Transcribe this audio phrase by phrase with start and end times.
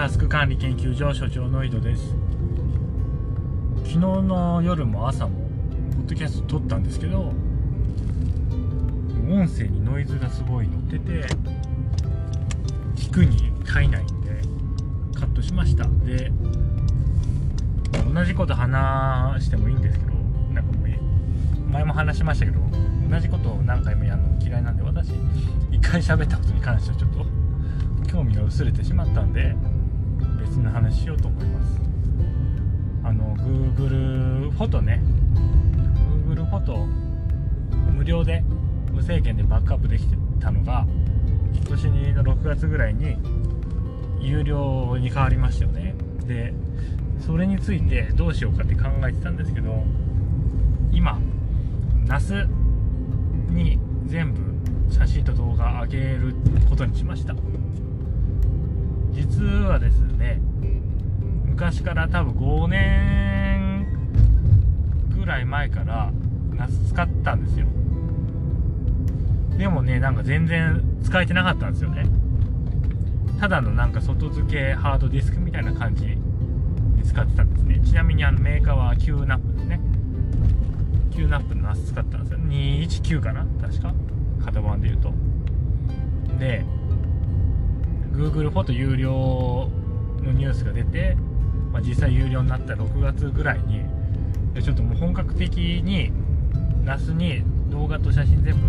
[0.00, 2.14] タスク管理研究所所長の井戸です。
[3.84, 5.40] 昨日の夜も朝も
[5.94, 7.34] ポッドキャスト撮ったんですけど
[9.30, 11.26] 音声にノイズがすごい乗ってて
[12.96, 14.40] 聞くに耐えないんで
[15.14, 15.84] カットしました。
[15.84, 16.32] で
[18.14, 20.14] 同じこと話してもいいんですけど
[20.54, 22.58] なんかもう前も話しましたけど
[23.10, 25.10] 同じことを何回もやるの嫌いなんで私
[25.70, 29.54] 一回喋ったことに関してはちょっと興味が薄れてしまったんで
[30.38, 31.80] 別の話しようと思います。
[33.04, 35.02] あの Google フォトね。
[36.26, 36.86] Google フォト
[37.96, 38.42] 無料で
[38.92, 40.86] 無制限でバックアップできてたのが
[41.52, 43.16] 今年の6月ぐらいに
[44.20, 45.94] 有料に変わりましたよね。
[46.26, 46.52] で
[47.18, 49.82] それについてどうしようかって考えてたんですけど
[50.92, 51.18] 今
[52.06, 52.48] NAS
[53.50, 54.40] に全部
[54.92, 56.34] 写真と動画上げる
[56.68, 57.34] ことにしました。
[59.20, 60.40] 実はですね
[61.44, 63.86] 昔から多分5年
[65.14, 66.10] ぐらい前から
[66.54, 67.66] 夏使ったんですよ。
[69.58, 72.06] でもねなんか全然使えてなかったんですよね。
[73.38, 76.16] ただのなんか外付けハードディスクみたいな感じに
[77.04, 77.80] 使ってたんですね。
[77.84, 79.80] ちなみにあのメーカーは QNAP ですね。
[81.10, 82.38] QNAP の NAS 使ったんですよ。
[82.38, 83.46] 219かな？
[83.60, 83.92] 確か。
[84.46, 85.12] 型番で言うと。
[86.38, 86.64] で
[88.12, 89.70] Google フォト有料
[90.22, 91.16] のニュースが出て、
[91.72, 93.82] まあ、実際有料になった6月ぐらいに
[94.62, 96.12] ちょっともう本格的に
[96.84, 98.66] NAS に動画と写真全部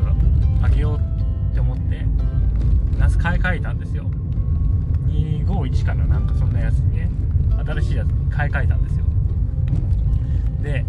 [0.64, 0.98] 上げよう
[1.52, 2.06] って思って
[2.98, 4.06] NAS 買い替えたんですよ。
[5.08, 7.10] 251かななんかそんなやつにね
[7.66, 9.06] 新しいやつに買い替えたんですよ。
[10.62, 10.86] で、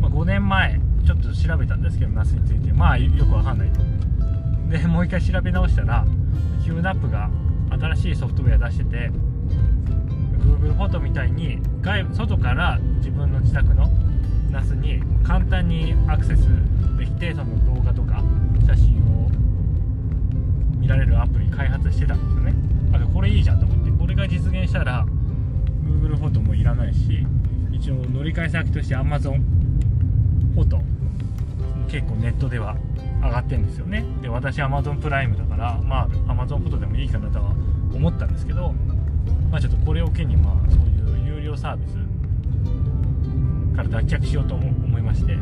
[0.00, 2.72] まあ、5年前ちょっと調べたんですけど NAS について。
[2.72, 3.80] まあよくわかんないと。
[4.68, 6.04] でもう一回調べ直したら
[6.64, 7.30] QNAP が
[7.70, 9.10] 新しいソフトウェア出してて
[10.38, 13.86] Google フォトみたいに外外から自分の自宅の
[14.50, 16.40] NAS に簡単にアクセス
[16.98, 18.22] できてその動画とか
[18.66, 19.30] 写真を
[20.78, 22.54] 見られるアプリ開発してたんですよね。
[22.92, 25.04] あこれいいじゃんと思ってこれが実現したら
[25.84, 27.26] Google フォトもいらないし
[27.72, 29.42] 一応乗り換え先として Amazon
[30.54, 30.80] フォト
[31.90, 32.76] 結構ネットでは
[33.28, 34.04] 上がってんですよね。
[34.22, 37.52] で私 Amazon プライムだからまあ Amazon フォトでもいいかなとは
[37.94, 38.74] 思ったんですけど
[39.50, 40.80] まあちょっとこれを機にまあそう
[41.18, 41.94] いう有料サービス
[43.76, 45.36] から脱却しようと思いまして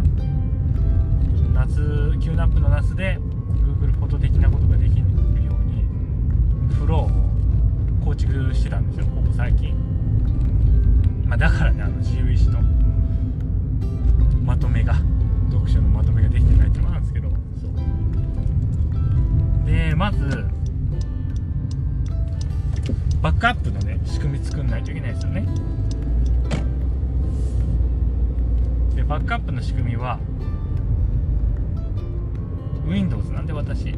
[1.54, 1.80] 夏
[2.20, 3.18] QNAP の夏で
[3.64, 9.74] Google フォト的なことができるようにフローを構築してたんですよここ最近。
[11.26, 12.60] まあだからねあの自由意志の
[14.44, 14.94] まとめが
[15.50, 17.28] 読書のまとめができてないってのもあるんですけど
[19.66, 20.46] でまず
[23.20, 25.46] バックアップのね仕組み作んないといけないですよね。
[28.94, 30.20] でバックアップの仕組みは
[32.86, 33.94] Windows なんで私。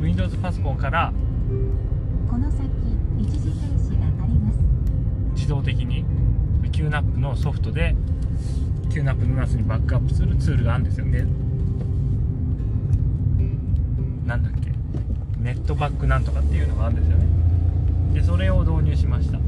[0.00, 1.12] Windows パソコンから
[2.28, 2.66] この先
[3.18, 4.58] 一時停止があります。
[5.34, 6.04] 自動的に
[6.72, 7.94] QNAP のソフトで
[8.88, 11.06] QNAP の NAS にバックアップするツールがあるんですよ。
[11.06, 11.26] ね
[15.70, 17.26] トバックなんとかっていうのがあるんですよね。
[18.12, 19.38] でそれを導入しました。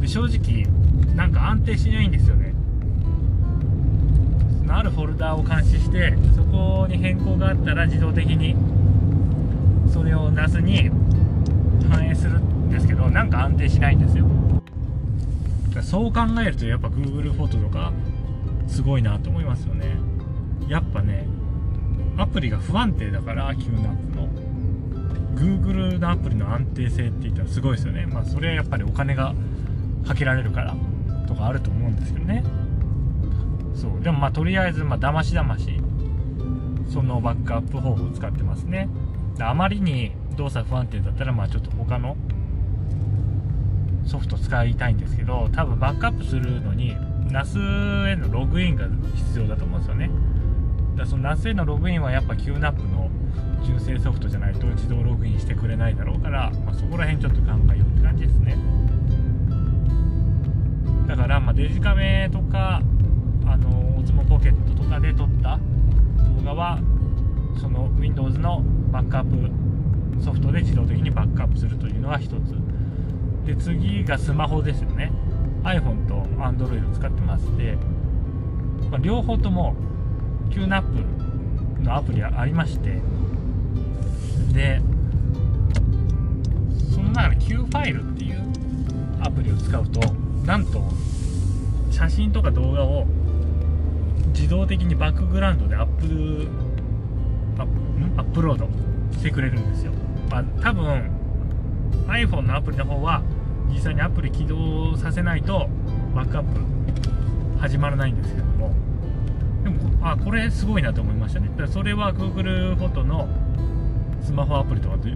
[0.00, 0.66] で正直
[1.14, 2.52] なんか安定しないんですよね。
[4.58, 8.56] そのあるフォルダを監視してそこに変更があったら自動的に
[9.92, 10.90] それを NAS に
[11.88, 14.26] 反映するんですけどなんか安定しないんですよ。
[15.80, 17.92] そう考えるとやっぱ Google フォトとか
[18.66, 19.96] すごいなと思いますよね。
[20.66, 21.24] やっぱね
[22.16, 24.19] アプリが不安定だから QNAP の
[25.34, 28.06] Google のアプリの安定性って言ったらすごいですよね。
[28.06, 29.34] まあそれはやっぱりお金が
[30.06, 30.74] かけられるから
[31.26, 32.44] とかあると思うんですけどね。
[33.74, 34.00] そう。
[34.02, 35.80] でもまあとりあえずまあだましだまし
[36.92, 38.88] そのバックアップ方法を使ってますね。
[39.38, 42.16] あまりに動作不安定だったらまあちょっと他の
[44.04, 46.96] ソフト使いたいんですけど多分バックアップするのに
[47.28, 50.10] NAS へのログインが必要だと思うんですよね。
[50.96, 52.99] だその NAS へのログインはやっぱ QNAP の
[53.64, 58.56] 純正ソフトじゃないと自動ログインしてくれないだろうから、まあ、そこら辺ちょっと考えようって感じですね。
[61.06, 62.82] だからまあデジカメとか
[63.46, 65.58] あの Osmo ポケットとかで撮った
[66.36, 66.78] 動画は
[67.60, 68.62] その Windows の
[68.92, 72.34] バックアップソフトで自動的にバックアップするというのが一つ。
[73.44, 75.10] で次がスマホですよね。
[75.64, 77.76] iPhone と Android を使ってまして、
[78.90, 79.74] まあ、両方とも
[80.50, 83.00] QNAP のアプリありまして
[84.52, 84.80] で
[86.92, 88.42] その中で Q ファイルっていう
[89.20, 90.00] アプリを使うと
[90.44, 90.82] なんと
[91.90, 93.06] 写真とか動画を
[94.32, 96.48] 自動的にバックグラウンドでアップ
[97.58, 98.68] アップアップロード
[99.16, 99.92] してくれるんですよ、
[100.30, 101.10] まあ、多分
[102.06, 103.22] iPhone のアプリの方は
[103.68, 105.68] 実際にアプリ起動させないと
[106.14, 106.60] バックアップ
[107.60, 108.72] 始まらないんですけども。
[109.62, 111.48] でもあこれすごいなと思いましたね。
[111.50, 113.28] だからそれは Google フォトの
[114.22, 115.08] スマホアプリとかと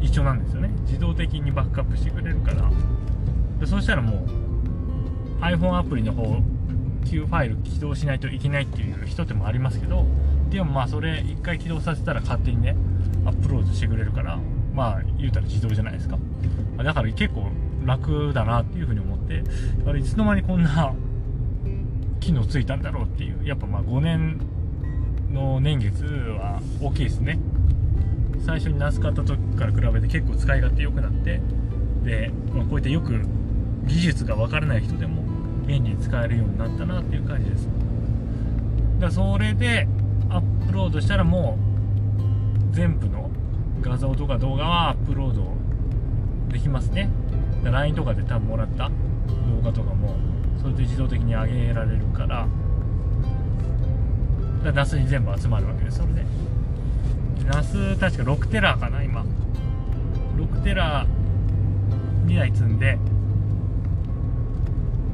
[0.00, 0.70] 一緒なんですよね。
[0.86, 2.70] 自動的にバックアップしてくれるから。
[3.58, 6.42] でそしたらもう iPhone アプリの方
[7.06, 10.06] Q ファイル起動しないといけないっていう一手もありますけど
[10.50, 12.76] でもまあそれ一回起動させたら勝手にね
[13.24, 14.38] アップロードしてくれるから
[14.74, 16.18] まあ言うたら自動じゃないですか。
[16.78, 17.48] だから結構
[17.84, 19.42] 楽だなっていうふうに思って
[19.86, 20.94] あれいつの間にこんな
[22.20, 23.46] 機能ついたんだろうっていう。
[23.46, 24.38] やっぱまあ5年
[25.32, 27.38] の年月は大きいですね。
[28.44, 31.40] 最初にナス買った時から比べて結構使い勝手良くなって
[32.04, 33.20] で、まあ、こうやってよく
[33.84, 35.22] 技術が分からない人でも
[35.66, 37.68] 便利に使えるようになったなっていう感じです。
[38.98, 39.88] だそれで
[40.28, 41.58] アップロードしたらも
[42.72, 43.30] う全部の
[43.80, 45.46] 画像とか動画はアップロード
[46.52, 47.10] できますね。
[47.64, 50.16] LINE とかで多分もらった動画とかも
[50.60, 52.46] それで自動的に上げられるから
[54.64, 56.24] だナスに全部集まるわけですそれで
[57.46, 59.24] ナス確か6テラかな今。
[60.36, 61.06] 6テラ
[62.26, 62.98] 2台積んで。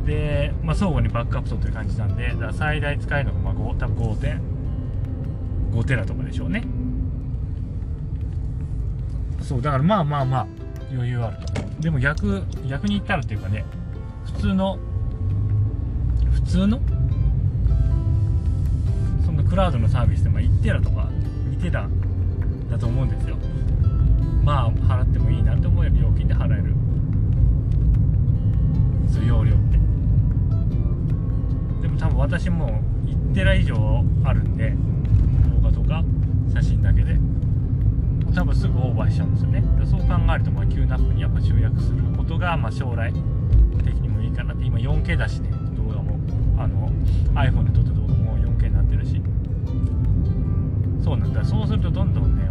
[0.05, 4.13] で、まあ、相互にバックアップ取ってる感じなんでだ最大使えるのがまあ5多分
[5.73, 6.65] 5.5テラとかでしょうね。
[9.43, 10.47] そうだからまあまあまあ
[10.93, 11.53] 余裕あると。
[11.81, 13.65] でも逆逆に言ったらっていうかね
[14.25, 14.79] 普通の
[16.33, 16.81] 普通の？
[19.25, 21.11] そのクラウドのサービスでまあ1テラとか
[21.51, 21.89] 2テラ
[22.71, 23.37] だと思うんですよ。
[24.45, 26.75] まあ払ってもいいなって思える料金で払える。
[29.09, 29.79] そういう容量って。
[31.83, 34.75] でも多分私も1テラ以上あるんで
[35.63, 36.05] 動画とか
[36.53, 37.17] 写真だけで。
[38.35, 39.65] 多分すぐオーバーしちゃうんですよね。
[39.87, 43.11] そう考えるとまあ Q ナップにやっぱ集約することがまあ将来
[43.83, 44.65] 的にもいいかなって。
[44.65, 46.19] 今 4K だしね動画も。
[46.59, 46.91] あの
[47.35, 49.23] iPhone で撮った動画も 4K になってるし。
[51.03, 51.43] そうなんだ。
[51.43, 52.47] そうするとどんどんね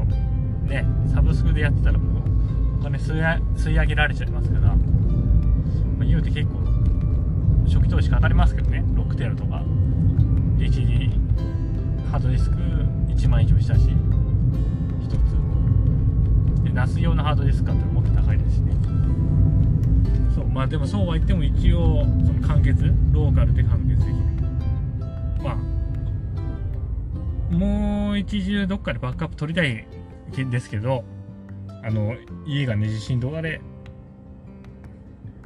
[0.65, 3.13] ねサブスクでやってたらもうお金吸
[3.71, 4.75] い上げられちゃいますから、ま
[6.01, 6.59] あ、言うて結構
[7.65, 9.63] 初期投資かかりますけどね6テラとか。
[10.57, 11.09] HD
[12.09, 16.63] ハードディスク1万以上したし1つ。
[16.63, 18.73] で NAS 用のハードディスク買ったらもっと高いですしね。
[20.33, 24.15] そうまあでもそうは言っても一応その完結ローカルで完結できる。
[25.43, 25.55] まあ
[27.53, 29.85] もう一重どっかでバックアップ取りたい
[30.31, 31.03] ですけど
[31.83, 33.61] あの家がね地震とかで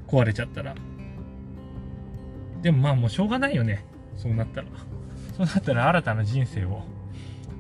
[0.08, 0.76] 壊れちゃったら。
[2.62, 3.86] でもまあもうしょうがないよね。
[4.18, 4.68] そうなったら。
[5.38, 6.84] そうなったら新たな人生を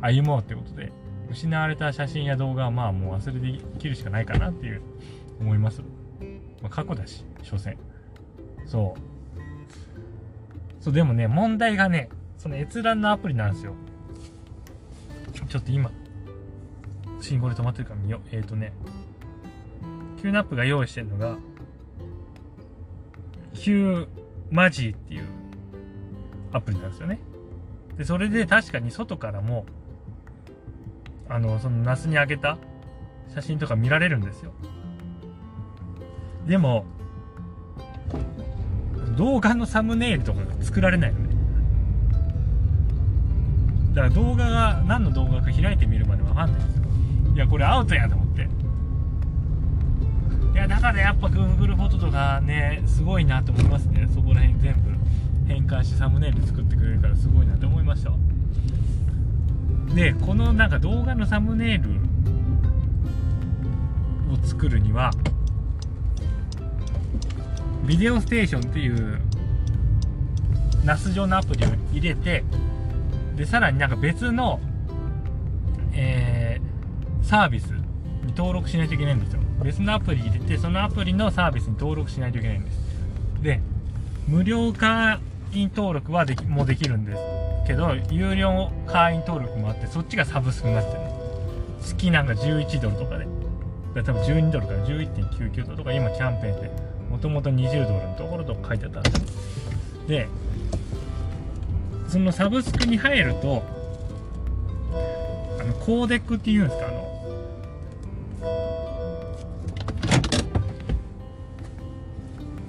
[0.01, 0.91] 歩もうってことで
[1.31, 4.81] 失われた写真や動画はまあもう忘れて生きるしかないかなっていう
[5.39, 5.81] 思います、
[6.61, 7.77] まあ、過去だし所詮。
[8.65, 10.83] そう。
[10.83, 13.75] そうでもね問題がねその閲覧のアプリなんですよ。
[15.47, 15.91] ちょっと今
[17.21, 18.21] 信号で止まってるから見よう。
[18.31, 18.73] えっ、ー、とね
[20.21, 21.37] Q ナップが用意してるのが
[23.53, 24.07] Q
[24.51, 25.25] マジーっていう
[26.51, 27.19] アプリなんですよね。
[27.97, 29.65] でそれで確かに外からも
[31.27, 32.57] あのその NAS に上げた
[33.33, 34.51] 写真とか見られるんですよ。
[36.47, 36.85] でも
[39.15, 41.35] 動画のサムネイルとかが作られないのね。
[43.93, 46.88] だから動画が何の動画か開いてみるまでわかんないんですよ。
[47.39, 48.47] やこれアウトやと思って。
[50.53, 54.07] いやだからやっぱ Google フォトとかねすごいなと思いますね。
[54.13, 54.99] そこら辺全部
[55.49, 58.11] 変換してサムネイル作ってくれるからすごいなと思いました
[59.95, 61.89] でこのなんか動画のサムネイル
[64.31, 65.11] を作るには
[67.87, 69.19] ビデオステーションっていう
[70.85, 72.43] NAS 上のアプリを入れて
[73.35, 74.59] でさらになんか別の、
[75.93, 76.48] えー、
[77.29, 77.83] サービスに
[78.35, 79.39] 登録しないといけないんですよ。
[79.63, 82.79] 別のアプリ入れてそのアプリのサービスに登録しないといけないんです。
[83.43, 83.61] で
[84.27, 85.19] 無料会
[85.53, 87.19] 員登録はできもうできるんです
[87.67, 91.01] けど有料会員登録もあってそっちがサブスクになってる。
[91.83, 93.27] 月なんか11ドルとかで。
[93.93, 96.71] だ多分12ドルから11.99ドルとか今キャンペーンで
[97.11, 100.07] もともと20ドルのところと書いてあったんです。
[100.07, 100.27] で
[102.07, 103.61] そのサブスクに入ると
[105.59, 106.87] あのコーデックっていうんですか？
[106.87, 106.98] あの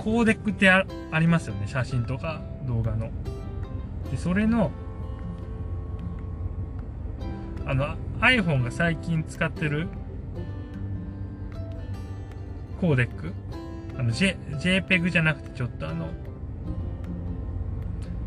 [0.02, 1.68] コーデックってあありますよね。
[1.68, 3.10] 写真とか動画の。
[4.10, 4.70] で、それの、
[7.66, 9.88] あの、iPhone が最近使ってる
[12.80, 13.34] コーデック
[13.98, 16.08] あの、J、JPEG じゃなくてちょっとあの、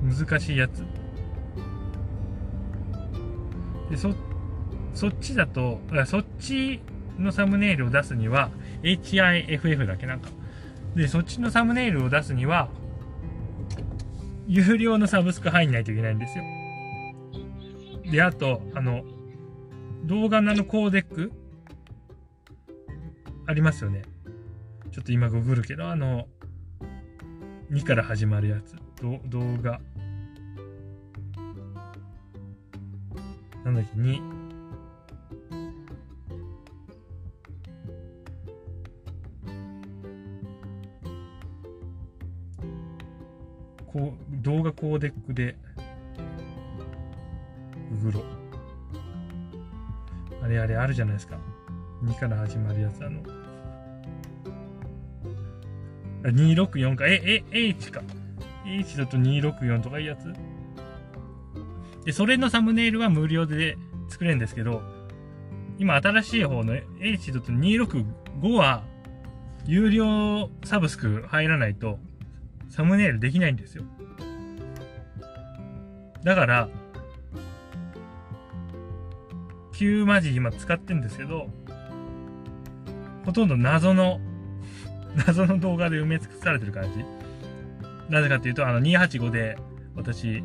[0.04, 0.86] 難しいやつ。
[3.90, 4.14] で、そ、
[4.94, 6.82] そっちだと、そっち
[7.18, 8.52] のサムネイルを出すには、
[8.84, 10.06] HIFF だけ？
[10.06, 10.30] なんか。
[10.96, 12.70] で、そっちのサムネイルを出すには、
[14.48, 16.44] 有料のサブスク入んないといけないんですよ。
[18.12, 19.04] で、あと、あの、
[20.06, 21.32] 動画のあのコーデック
[23.48, 24.04] ありますよね。
[24.92, 26.28] ちょっと今ググるけど、あの、
[27.72, 28.76] 2から始まるやつ。
[29.02, 29.20] 動
[29.62, 29.82] 画。
[33.66, 34.43] なんだっけ、2。
[44.44, 45.56] 動画コーデックで、
[48.02, 48.24] ググろ。
[50.42, 51.40] あれあれあるじゃないですか。
[52.04, 53.22] 2から始まるやつ、あの。
[56.26, 57.08] あ264か。
[57.08, 58.02] え、え、H か。
[58.66, 60.34] H だと264とかいうやつ？
[62.06, 63.78] で、それのサムネイルは無料で
[64.10, 64.82] 作れるんですけど、
[65.80, 68.84] 今新しい方の H.265 は、
[69.66, 72.00] 有料サブスク入らないと、
[72.70, 73.84] サムネイルできないんですよ。
[76.24, 76.70] だから、
[79.74, 81.50] Q マジ今使ってるんですけど、
[83.26, 84.20] ほとんど謎の、
[85.28, 87.06] 謎の動画で埋め尽くされてる感じ。
[88.10, 89.58] なぜかっていうと、あの285で
[89.96, 90.44] 私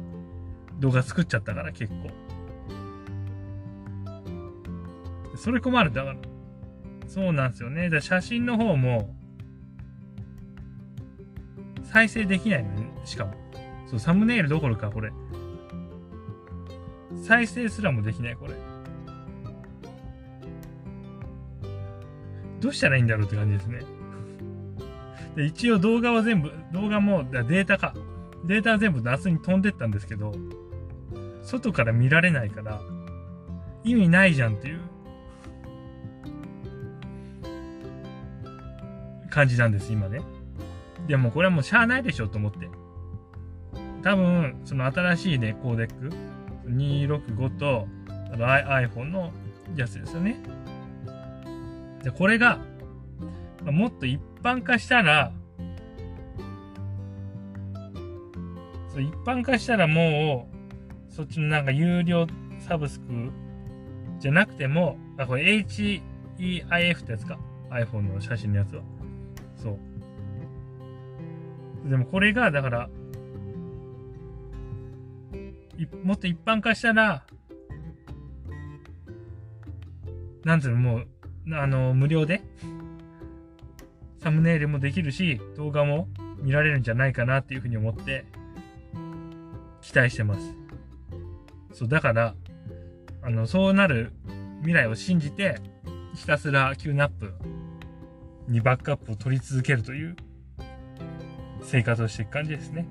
[0.78, 2.10] 動画作っちゃったから結構。
[5.36, 5.92] それ困る。
[5.92, 6.16] だから、
[7.06, 7.88] そうなんですよね。
[7.90, 9.14] だ写真の方も、
[11.84, 13.34] 再生できないのね、しかも。
[13.86, 15.12] そう、サムネイルどころか、これ。
[17.28, 18.54] 再生すらもできない、これ。
[22.58, 23.82] どうしたらいいんだろうって感じですね。
[25.36, 27.92] で一応動画は全部、動画もデータか。
[28.46, 30.32] データは全部夏に飛んでったんですけど、
[31.42, 32.80] 外から見られないから、
[33.84, 34.80] 意味ないじゃんっていう
[39.28, 40.22] 感じなんです、今ね。
[41.06, 42.70] でもこれはもうしゃあないでしょと思って。
[44.02, 46.10] 多分、その新しいね、コーデック、
[46.68, 47.88] 265と、
[48.32, 49.32] iPhone の
[49.76, 50.36] やつですよね。
[52.02, 52.58] で、これが、
[53.64, 55.32] まあ、もっと一般化したら、
[58.88, 60.48] そう一般化したらも
[61.10, 62.26] う、そっちのなんか有料
[62.60, 63.06] サブスク
[64.20, 67.38] じゃなくても、あ、これ HEIF ってやつか。
[67.70, 68.82] iPhone の写真のやつは。
[69.56, 69.78] そ
[71.84, 71.88] う。
[71.90, 72.88] でもこれが、だから、
[76.02, 77.24] もっと一般化したら、
[80.44, 81.06] なんつうの、もう、
[81.54, 82.42] あの、無料で、
[84.20, 86.08] サムネイルもできるし、動画も
[86.40, 88.24] 見られるんじゃないかなっていうふうに思って、
[89.80, 90.54] 期待してます。
[91.72, 92.34] そう、だから、
[93.22, 94.12] あの、そうなる
[94.60, 95.60] 未来を信じて、
[96.14, 97.32] ひたすら Q ナップ
[98.48, 100.16] にバックアップを取り続けるという
[101.62, 102.88] 生活をしていく感じですね。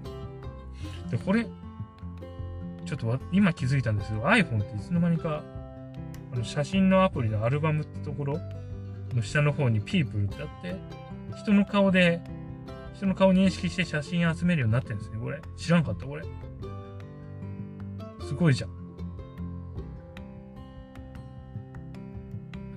[1.12, 1.46] で、これ、
[2.88, 5.44] ちょっと今気づいたんですけど、iPhone っていつの間にか、
[6.32, 8.40] あの写真のアプリのアルバムってところ
[9.14, 10.76] の下の方に People ってあって、
[11.38, 12.22] 人の顔で、
[12.94, 15.42] 人の顔認識して写真集めるようになってるんですね、これ。
[15.58, 16.24] 知らんかった、これ。
[18.26, 18.70] すごいじゃん。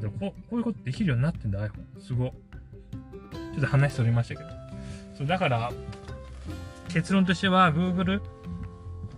[0.00, 2.00] でここういうことできるようになってんだ、iPhone。
[2.00, 2.26] すご。
[2.26, 2.32] ちょ
[3.58, 4.48] っと話それましたけど。
[5.16, 5.70] そう、だから、
[6.88, 8.20] 結論としては、Google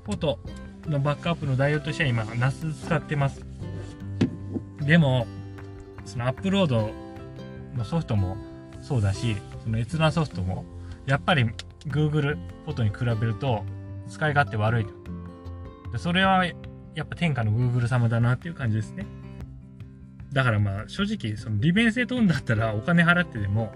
[0.05, 0.39] フォト
[0.87, 3.45] のバックアップの代用としては今、NAS 使ってます。
[4.81, 5.27] でも、
[6.05, 6.91] そのアップロード
[7.77, 8.37] のソフトも
[8.81, 10.65] そうだし、その閲覧ソフトも、
[11.07, 11.45] やっぱり
[11.87, 13.65] Google フォトに比べると
[14.09, 14.93] 使い勝手悪いと。
[15.93, 19.07] でそれはやっぱ天下の Google 様だなっていう感じですね。
[20.33, 23.73] だからまあ正直その利便性取るんだったらお金払ってでも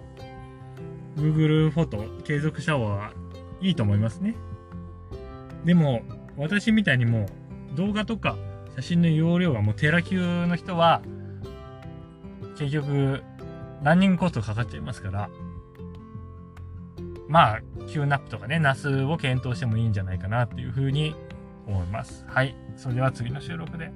[1.16, 3.12] Google フォト継続した方が
[3.60, 4.34] いいと思いますね。
[5.64, 6.02] でも
[6.36, 7.26] 私みたいにも
[7.72, 8.36] う動画とか
[8.76, 11.02] 写真の容量がもうテラ級の人は
[12.58, 13.22] 結局
[13.82, 15.30] ランニングコストかかっちゃいますから
[17.28, 21.14] まあ Q ナップとかね NAS を検討してもいいんじゃないかなっていうふうに
[21.66, 22.24] 思います。
[22.28, 22.54] はい。
[22.76, 23.90] それでは次の収録で。